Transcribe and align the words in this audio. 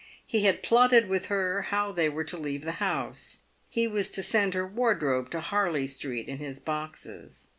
He 0.25 0.45
had 0.45 0.63
plotted 0.63 1.07
with 1.07 1.27
her 1.27 1.67
how 1.69 1.91
they 1.91 2.09
were 2.09 2.23
to 2.23 2.35
leave 2.35 2.63
the 2.63 2.81
house. 2.87 3.41
He 3.69 3.87
was 3.87 4.09
to 4.09 4.23
send 4.23 4.55
her 4.55 4.65
wardrobe 4.65 5.29
to 5.29 5.41
Harley 5.41 5.85
street 5.85 6.27
in 6.27 6.39
his 6.39 6.57
boxes. 6.59 7.49